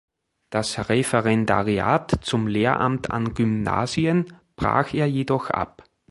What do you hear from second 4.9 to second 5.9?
er jedoch ab.